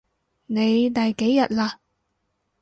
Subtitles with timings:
[0.47, 1.73] 你第幾日喇？